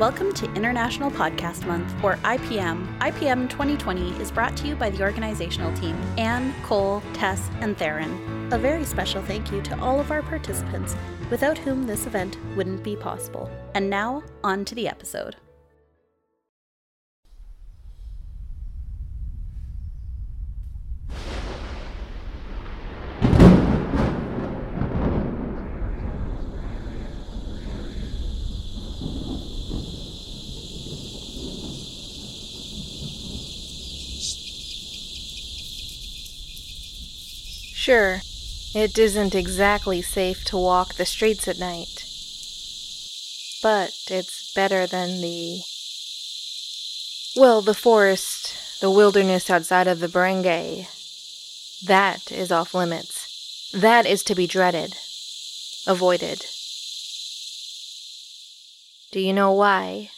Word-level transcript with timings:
Welcome 0.00 0.32
to 0.34 0.52
International 0.54 1.08
Podcast 1.08 1.68
Month, 1.68 1.94
or 2.02 2.16
IPM. 2.24 2.98
IPM 2.98 3.48
2020 3.48 4.20
is 4.20 4.32
brought 4.32 4.56
to 4.56 4.66
you 4.66 4.74
by 4.74 4.90
the 4.90 5.00
organizational 5.04 5.72
team 5.74 5.94
Anne, 6.18 6.52
Cole, 6.64 7.00
Tess, 7.12 7.48
and 7.60 7.78
Theron. 7.78 8.52
A 8.52 8.58
very 8.58 8.82
special 8.82 9.22
thank 9.22 9.52
you 9.52 9.62
to 9.62 9.80
all 9.80 10.00
of 10.00 10.10
our 10.10 10.22
participants, 10.22 10.96
without 11.30 11.56
whom 11.56 11.86
this 11.86 12.08
event 12.08 12.38
wouldn't 12.56 12.82
be 12.82 12.96
possible. 12.96 13.48
And 13.76 13.88
now, 13.88 14.24
on 14.42 14.64
to 14.64 14.74
the 14.74 14.88
episode. 14.88 15.36
Sure, 37.84 38.22
it 38.74 38.96
isn't 38.96 39.34
exactly 39.34 40.00
safe 40.00 40.42
to 40.46 40.56
walk 40.56 40.94
the 40.94 41.04
streets 41.04 41.46
at 41.46 41.58
night. 41.58 42.06
But 43.62 43.92
it's 44.08 44.54
better 44.54 44.86
than 44.86 45.20
the. 45.20 45.60
Well, 47.36 47.60
the 47.60 47.74
forest, 47.74 48.80
the 48.80 48.90
wilderness 48.90 49.50
outside 49.50 49.86
of 49.86 50.00
the 50.00 50.08
barangay. 50.08 50.88
That 51.84 52.32
is 52.32 52.50
off 52.50 52.72
limits. 52.72 53.70
That 53.74 54.06
is 54.06 54.22
to 54.22 54.34
be 54.34 54.46
dreaded, 54.46 54.96
avoided. 55.86 56.46
Do 59.12 59.20
you 59.20 59.34
know 59.34 59.52
why? 59.52 60.08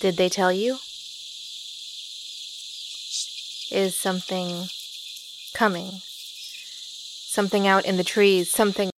Did 0.00 0.18
they 0.18 0.28
tell 0.28 0.52
you? 0.52 0.74
Is 3.70 3.96
something 3.96 4.68
coming. 5.54 5.90
Something 7.26 7.66
out 7.66 7.86
in 7.86 7.96
the 7.96 8.04
trees, 8.04 8.50
something. 8.50 8.90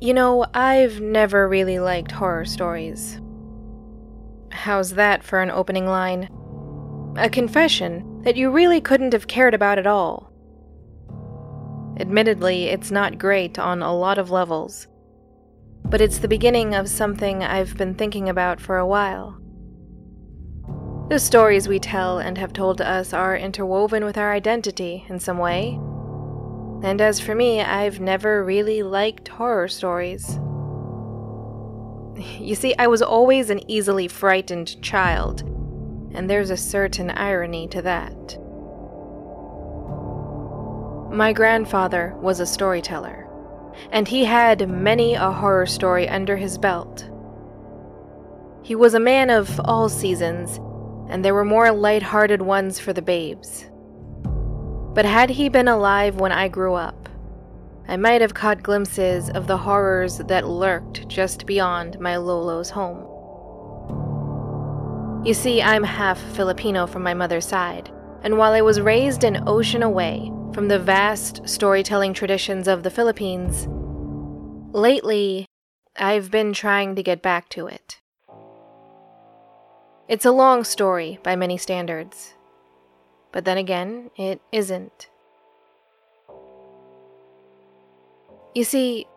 You 0.00 0.12
know, 0.12 0.44
I've 0.52 1.00
never 1.00 1.48
really 1.48 1.78
liked 1.78 2.12
horror 2.12 2.44
stories. 2.44 3.20
How's 4.50 4.90
that 4.90 5.24
for 5.24 5.40
an 5.40 5.50
opening 5.50 5.86
line? 5.86 6.28
A 7.16 7.30
confession 7.30 8.20
that 8.22 8.36
you 8.36 8.50
really 8.50 8.80
couldn't 8.80 9.12
have 9.12 9.28
cared 9.28 9.54
about 9.54 9.78
at 9.78 9.86
all. 9.86 10.30
Admittedly, 11.98 12.64
it's 12.64 12.90
not 12.90 13.18
great 13.18 13.58
on 13.58 13.82
a 13.82 13.96
lot 13.96 14.18
of 14.18 14.30
levels 14.30 14.88
but 15.84 16.00
it's 16.00 16.18
the 16.18 16.28
beginning 16.28 16.74
of 16.74 16.88
something 16.88 17.44
I've 17.44 17.76
been 17.76 17.94
thinking 17.94 18.28
about 18.28 18.60
for 18.60 18.78
a 18.78 18.86
while. 18.86 19.38
The 21.08 21.18
stories 21.18 21.68
we 21.68 21.78
tell 21.78 22.18
and 22.18 22.38
have 22.38 22.54
told 22.54 22.78
to 22.78 22.88
us 22.88 23.12
are 23.12 23.36
interwoven 23.36 24.04
with 24.04 24.16
our 24.16 24.32
identity 24.32 25.04
in 25.08 25.20
some 25.20 25.36
way. 25.36 25.78
And 26.82 27.00
as 27.00 27.20
for 27.20 27.34
me, 27.34 27.60
I've 27.60 28.00
never 28.00 28.42
really 28.42 28.82
liked 28.82 29.28
horror 29.28 29.68
stories. 29.68 30.38
You 32.38 32.54
see, 32.54 32.76
I 32.78 32.86
was 32.86 33.02
always 33.02 33.50
an 33.50 33.68
easily 33.68 34.06
frightened 34.06 34.80
child, 34.80 35.40
and 36.14 36.30
there's 36.30 36.50
a 36.50 36.56
certain 36.56 37.10
irony 37.10 37.66
to 37.68 37.82
that. 37.82 38.38
My 41.12 41.32
grandfather 41.32 42.14
was 42.20 42.38
a 42.38 42.46
storyteller 42.46 43.23
and 43.90 44.08
he 44.08 44.24
had 44.24 44.68
many 44.68 45.14
a 45.14 45.30
horror 45.30 45.66
story 45.66 46.08
under 46.08 46.36
his 46.36 46.58
belt. 46.58 47.08
He 48.62 48.74
was 48.74 48.94
a 48.94 49.00
man 49.00 49.30
of 49.30 49.60
all 49.64 49.88
seasons, 49.88 50.58
and 51.10 51.24
there 51.24 51.34
were 51.34 51.44
more 51.44 51.70
light-hearted 51.70 52.42
ones 52.42 52.78
for 52.78 52.92
the 52.92 53.02
babes. 53.02 53.66
But 54.94 55.04
had 55.04 55.30
he 55.30 55.48
been 55.48 55.68
alive 55.68 56.16
when 56.16 56.32
I 56.32 56.48
grew 56.48 56.74
up, 56.74 57.08
I 57.86 57.96
might 57.98 58.22
have 58.22 58.32
caught 58.32 58.62
glimpses 58.62 59.28
of 59.28 59.46
the 59.46 59.58
horrors 59.58 60.18
that 60.18 60.48
lurked 60.48 61.06
just 61.08 61.44
beyond 61.44 62.00
my 62.00 62.16
Lolo's 62.16 62.70
home. 62.70 63.10
You 65.26 65.34
see, 65.34 65.62
I'm 65.62 65.84
half 65.84 66.18
Filipino 66.18 66.86
from 66.86 67.02
my 67.02 67.12
mother's 67.12 67.46
side, 67.46 67.90
and 68.22 68.38
while 68.38 68.52
I 68.52 68.62
was 68.62 68.80
raised 68.80 69.24
an 69.24 69.44
ocean 69.46 69.82
away 69.82 70.30
from 70.54 70.68
the 70.68 70.78
vast 70.78 71.46
storytelling 71.48 72.14
traditions 72.14 72.68
of 72.68 72.84
the 72.84 72.90
Philippines, 72.90 73.66
lately 74.72 75.46
I've 75.96 76.30
been 76.30 76.52
trying 76.52 76.94
to 76.94 77.02
get 77.02 77.20
back 77.20 77.48
to 77.50 77.66
it. 77.66 77.98
It's 80.06 80.24
a 80.24 80.30
long 80.30 80.62
story 80.62 81.18
by 81.24 81.34
many 81.34 81.56
standards, 81.56 82.34
but 83.32 83.44
then 83.44 83.58
again, 83.58 84.12
it 84.16 84.40
isn't. 84.52 85.08
You 88.54 88.62
see, 88.62 89.08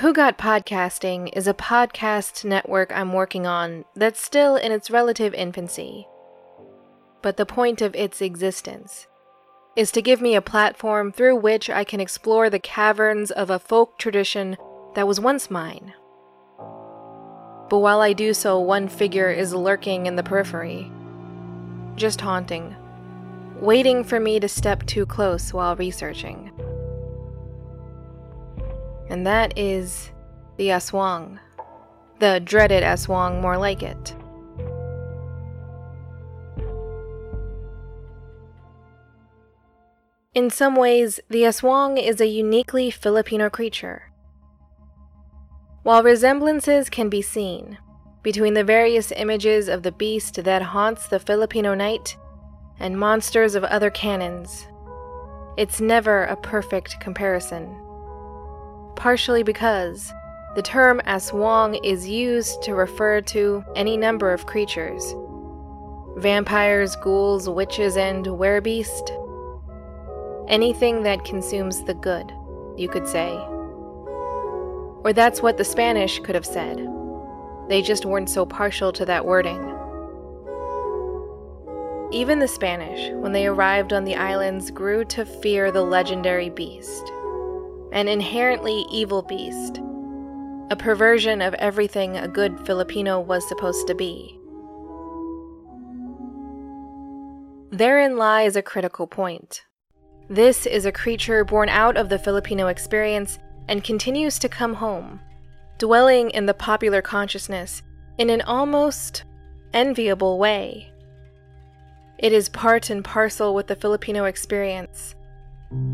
Who 0.00 0.12
Got 0.12 0.36
Podcasting 0.36 1.30
is 1.32 1.48
a 1.48 1.54
podcast 1.54 2.44
network 2.44 2.92
I'm 2.94 3.14
working 3.14 3.46
on 3.46 3.86
that's 3.96 4.20
still 4.20 4.56
in 4.56 4.70
its 4.70 4.90
relative 4.90 5.32
infancy. 5.32 6.06
But 7.22 7.38
the 7.38 7.46
point 7.46 7.80
of 7.80 7.94
its 7.94 8.20
existence 8.20 9.06
is 9.76 9.90
to 9.92 10.02
give 10.02 10.20
me 10.20 10.34
a 10.34 10.42
platform 10.42 11.10
through 11.10 11.36
which 11.36 11.68
I 11.68 11.84
can 11.84 12.00
explore 12.00 12.48
the 12.48 12.58
caverns 12.58 13.30
of 13.30 13.50
a 13.50 13.58
folk 13.58 13.98
tradition 13.98 14.56
that 14.94 15.08
was 15.08 15.20
once 15.20 15.50
mine. 15.50 15.94
But 17.68 17.78
while 17.78 18.00
I 18.00 18.12
do 18.12 18.34
so, 18.34 18.60
one 18.60 18.88
figure 18.88 19.30
is 19.30 19.54
lurking 19.54 20.06
in 20.06 20.16
the 20.16 20.22
periphery, 20.22 20.92
just 21.96 22.20
haunting, 22.20 22.76
waiting 23.56 24.04
for 24.04 24.20
me 24.20 24.38
to 24.38 24.48
step 24.48 24.84
too 24.86 25.06
close 25.06 25.52
while 25.52 25.74
researching. 25.74 26.52
And 29.08 29.26
that 29.26 29.58
is 29.58 30.12
the 30.56 30.68
Aswang. 30.68 31.38
The 32.20 32.40
dreaded 32.40 32.82
Aswang, 32.82 33.40
more 33.40 33.58
like 33.58 33.82
it. 33.82 34.14
In 40.34 40.50
some 40.50 40.74
ways, 40.74 41.20
the 41.30 41.42
aswang 41.42 41.96
is 41.96 42.20
a 42.20 42.26
uniquely 42.26 42.90
Filipino 42.90 43.48
creature. 43.48 44.10
While 45.84 46.02
resemblances 46.02 46.90
can 46.90 47.08
be 47.08 47.22
seen 47.22 47.78
between 48.24 48.54
the 48.54 48.64
various 48.64 49.12
images 49.12 49.68
of 49.68 49.84
the 49.84 49.92
beast 49.92 50.42
that 50.42 50.60
haunts 50.60 51.06
the 51.06 51.20
Filipino 51.20 51.74
night 51.74 52.16
and 52.80 52.98
monsters 52.98 53.54
of 53.54 53.62
other 53.62 53.90
canons, 53.90 54.66
it's 55.56 55.80
never 55.80 56.24
a 56.24 56.34
perfect 56.34 56.98
comparison. 56.98 57.68
Partially 58.96 59.44
because 59.44 60.12
the 60.56 60.62
term 60.62 61.00
aswang 61.06 61.78
is 61.84 62.08
used 62.08 62.60
to 62.62 62.74
refer 62.74 63.20
to 63.20 63.64
any 63.76 63.96
number 63.96 64.32
of 64.32 64.46
creatures 64.46 65.14
vampires, 66.16 66.96
ghouls, 66.96 67.48
witches, 67.48 67.96
and 67.96 68.26
werebeast 68.26 69.23
Anything 70.48 71.02
that 71.04 71.24
consumes 71.24 71.84
the 71.84 71.94
good, 71.94 72.30
you 72.76 72.88
could 72.88 73.08
say. 73.08 73.32
Or 75.04 75.12
that's 75.14 75.42
what 75.42 75.56
the 75.56 75.64
Spanish 75.64 76.18
could 76.20 76.34
have 76.34 76.44
said. 76.44 76.86
They 77.68 77.80
just 77.80 78.04
weren't 78.04 78.28
so 78.28 78.44
partial 78.44 78.92
to 78.92 79.06
that 79.06 79.24
wording. 79.24 79.74
Even 82.12 82.38
the 82.38 82.48
Spanish, 82.48 83.10
when 83.14 83.32
they 83.32 83.46
arrived 83.46 83.92
on 83.92 84.04
the 84.04 84.16
islands, 84.16 84.70
grew 84.70 85.04
to 85.06 85.24
fear 85.24 85.72
the 85.72 85.82
legendary 85.82 86.50
beast. 86.50 87.10
An 87.92 88.06
inherently 88.06 88.84
evil 88.90 89.22
beast. 89.22 89.80
A 90.70 90.76
perversion 90.76 91.40
of 91.40 91.54
everything 91.54 92.16
a 92.16 92.28
good 92.28 92.66
Filipino 92.66 93.18
was 93.18 93.48
supposed 93.48 93.86
to 93.86 93.94
be. 93.94 94.38
Therein 97.70 98.16
lies 98.16 98.56
a 98.56 98.62
critical 98.62 99.06
point. 99.06 99.62
This 100.28 100.64
is 100.64 100.86
a 100.86 100.92
creature 100.92 101.44
born 101.44 101.68
out 101.68 101.98
of 101.98 102.08
the 102.08 102.18
Filipino 102.18 102.68
experience 102.68 103.38
and 103.68 103.84
continues 103.84 104.38
to 104.38 104.48
come 104.48 104.74
home, 104.74 105.20
dwelling 105.76 106.30
in 106.30 106.46
the 106.46 106.54
popular 106.54 107.02
consciousness 107.02 107.82
in 108.16 108.30
an 108.30 108.40
almost 108.42 109.24
enviable 109.74 110.38
way. 110.38 110.90
It 112.16 112.32
is 112.32 112.48
part 112.48 112.88
and 112.88 113.04
parcel 113.04 113.54
with 113.54 113.66
the 113.66 113.76
Filipino 113.76 114.24
experience, 114.24 115.14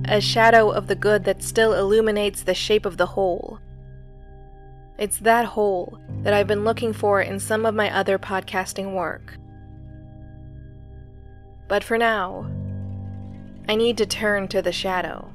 a 0.05 0.21
shadow 0.21 0.71
of 0.71 0.87
the 0.87 0.95
good 0.95 1.25
that 1.25 1.43
still 1.43 1.75
illuminates 1.75 2.43
the 2.43 2.55
shape 2.55 2.87
of 2.87 2.99
the 2.99 3.07
whole. 3.07 3.59
It's 4.97 5.19
that 5.19 5.47
whole 5.47 5.99
that 6.23 6.35
I've 6.35 6.47
been 6.47 6.63
looking 6.63 6.93
for 6.93 7.21
in 7.21 7.41
some 7.41 7.67
of 7.67 7.75
my 7.75 7.93
other 7.93 8.19
podcasting 8.19 8.95
work. 8.95 9.39
But 11.67 11.83
for 11.83 11.97
now, 11.97 12.49
I 13.71 13.77
need 13.77 13.99
to 13.99 14.07
turn 14.07 14.49
to 14.49 14.61
the 14.61 14.73
shadow. 14.73 15.33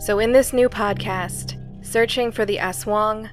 So, 0.00 0.18
in 0.18 0.32
this 0.32 0.52
new 0.52 0.68
podcast, 0.68 1.62
Searching 1.86 2.32
for 2.32 2.44
the 2.44 2.56
Aswang, 2.56 3.30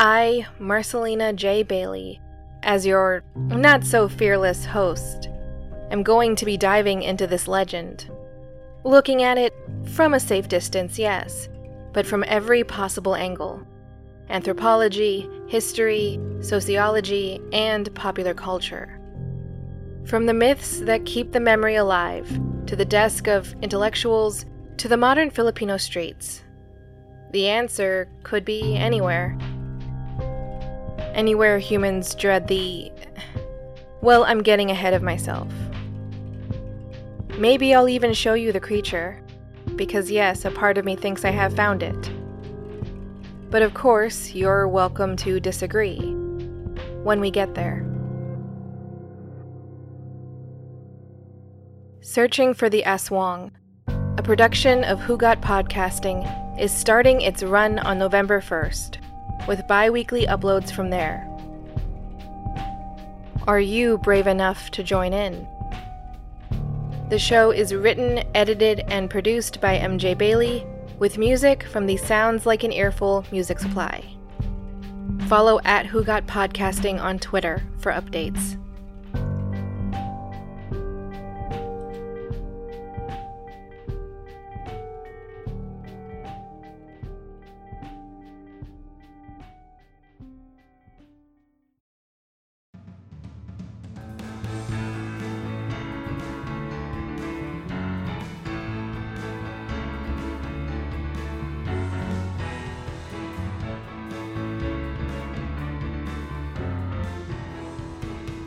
I, 0.00 0.44
Marcelina 0.58 1.32
J. 1.32 1.62
Bailey, 1.62 2.20
as 2.64 2.84
your 2.84 3.22
not 3.36 3.84
so 3.84 4.08
fearless 4.08 4.64
host, 4.64 5.28
am 5.92 6.02
going 6.02 6.34
to 6.34 6.44
be 6.44 6.56
diving 6.56 7.02
into 7.02 7.28
this 7.28 7.46
legend. 7.46 8.10
Looking 8.82 9.22
at 9.22 9.38
it 9.38 9.54
from 9.84 10.14
a 10.14 10.20
safe 10.20 10.48
distance, 10.48 10.98
yes, 10.98 11.48
but 11.92 12.04
from 12.04 12.24
every 12.26 12.64
possible 12.64 13.14
angle 13.14 13.64
anthropology, 14.28 15.28
history, 15.46 16.18
sociology, 16.40 17.40
and 17.52 17.94
popular 17.94 18.34
culture. 18.34 18.98
From 20.06 20.26
the 20.26 20.34
myths 20.34 20.80
that 20.80 21.06
keep 21.06 21.32
the 21.32 21.40
memory 21.40 21.76
alive, 21.76 22.28
to 22.66 22.76
the 22.76 22.84
desk 22.84 23.28
of 23.28 23.54
intellectuals, 23.62 24.44
to 24.78 24.88
the 24.88 24.96
modern 24.96 25.30
Filipino 25.30 25.76
streets. 25.76 26.42
The 27.30 27.48
answer 27.48 28.08
could 28.24 28.44
be 28.44 28.76
anywhere. 28.76 29.38
Anywhere 31.14 31.58
humans 31.58 32.14
dread 32.14 32.48
the. 32.48 32.90
Well, 34.00 34.24
I'm 34.24 34.42
getting 34.42 34.70
ahead 34.70 34.92
of 34.92 35.02
myself. 35.02 35.52
Maybe 37.38 37.74
I'll 37.74 37.88
even 37.88 38.12
show 38.12 38.34
you 38.34 38.52
the 38.52 38.60
creature, 38.60 39.22
because 39.76 40.10
yes, 40.10 40.44
a 40.44 40.50
part 40.50 40.78
of 40.78 40.84
me 40.84 40.96
thinks 40.96 41.24
I 41.24 41.30
have 41.30 41.54
found 41.54 41.82
it. 41.82 42.10
But 43.50 43.62
of 43.62 43.72
course, 43.74 44.34
you're 44.34 44.66
welcome 44.66 45.16
to 45.18 45.38
disagree 45.38 46.00
when 47.02 47.20
we 47.20 47.30
get 47.30 47.54
there. 47.54 47.86
Searching 52.12 52.52
for 52.52 52.68
the 52.68 52.82
Aswang, 52.82 53.52
a 53.88 54.22
production 54.22 54.84
of 54.84 55.00
Who 55.00 55.16
Got 55.16 55.40
Podcasting, 55.40 56.20
is 56.60 56.70
starting 56.70 57.22
its 57.22 57.42
run 57.42 57.78
on 57.78 57.98
November 57.98 58.42
1st, 58.42 58.98
with 59.48 59.66
bi 59.66 59.88
weekly 59.88 60.26
uploads 60.26 60.70
from 60.70 60.90
there. 60.90 61.26
Are 63.46 63.60
you 63.60 63.96
brave 63.96 64.26
enough 64.26 64.70
to 64.72 64.82
join 64.82 65.14
in? 65.14 65.48
The 67.08 67.18
show 67.18 67.50
is 67.50 67.74
written, 67.74 68.22
edited, 68.34 68.80
and 68.88 69.08
produced 69.08 69.62
by 69.62 69.78
MJ 69.78 70.14
Bailey, 70.14 70.66
with 70.98 71.16
music 71.16 71.62
from 71.62 71.86
the 71.86 71.96
Sounds 71.96 72.44
Like 72.44 72.62
an 72.62 72.72
Earful 72.72 73.24
music 73.32 73.58
supply. 73.58 74.04
Follow 75.28 75.62
at 75.64 75.86
Who 75.86 76.04
Got 76.04 76.26
Podcasting 76.26 77.00
on 77.00 77.18
Twitter 77.18 77.62
for 77.78 77.90
updates. 77.90 78.61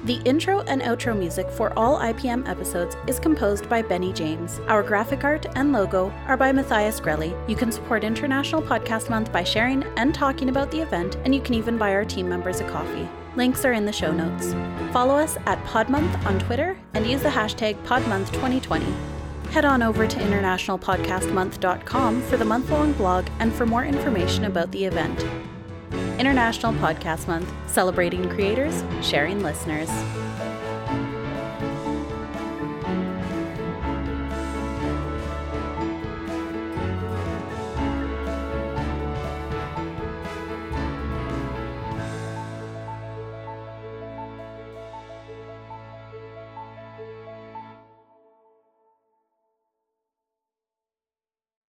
The 0.06 0.22
intro 0.24 0.62
and 0.68 0.82
outro 0.84 1.18
music 1.18 1.50
for 1.50 1.74
all 1.76 1.98
IPM 1.98 2.48
episodes 2.48 2.96
is 3.08 3.20
composed 3.20 3.68
by 3.68 3.82
Benny 3.82 4.14
James. 4.14 4.60
Our 4.68 4.84
graphic 4.84 5.24
art 5.24 5.48
and 5.56 5.72
logo 5.72 6.14
are 6.28 6.38
by 6.38 6.52
Matthias 6.52 7.00
Grelli. 7.00 7.34
You 7.50 7.56
can 7.56 7.72
support 7.72 8.04
International 8.04 8.62
Podcast 8.62 9.10
Month 9.10 9.34
by 9.34 9.44
sharing 9.44 9.84
and 9.98 10.14
talking 10.14 10.50
about 10.50 10.70
the 10.70 10.80
event, 10.80 11.18
and 11.26 11.34
you 11.34 11.42
can 11.42 11.56
even 11.56 11.80
buy 11.80 11.92
our 11.92 12.06
team 12.06 12.30
members 12.30 12.60
a 12.60 12.70
coffee. 12.70 13.10
Links 13.36 13.66
are 13.66 13.74
in 13.74 13.88
the 13.88 13.92
show 13.92 14.14
notes. 14.14 14.54
Follow 14.94 15.16
us 15.16 15.38
at 15.48 15.58
Podmonth 15.66 16.24
on 16.24 16.38
Twitter 16.38 16.78
and 16.94 17.08
use 17.08 17.24
the 17.24 17.30
hashtag 17.30 17.76
PodMonth2020. 17.86 18.86
Head 19.54 19.66
on 19.66 19.82
over 19.82 20.06
to 20.06 20.20
internationalpodcastmonth.com 20.20 22.22
for 22.22 22.38
the 22.38 22.46
month 22.46 22.70
long 22.70 22.94
blog 22.94 23.26
and 23.40 23.52
for 23.52 23.66
more 23.66 23.84
information 23.84 24.46
about 24.46 24.70
the 24.70 24.86
event. 24.86 25.26
International 26.20 26.74
Podcast 26.74 27.28
Month, 27.28 27.52
celebrating 27.68 28.28
creators, 28.30 28.84
sharing 29.02 29.42
listeners. 29.42 29.90